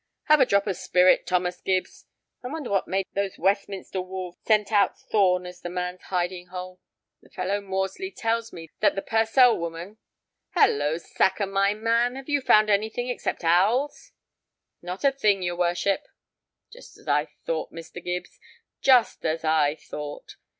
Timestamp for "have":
0.23-0.39, 12.15-12.27